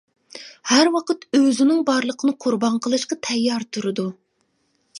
ھەر 0.69 0.87
ۋاقىت 0.93 1.27
ئۆزىنىڭ 1.39 1.83
بارلىقىنى 1.89 2.35
قۇربان 2.45 2.81
قىلىشقا 2.87 3.19
تەييار 3.29 3.67
تۇرىدۇ. 3.77 4.07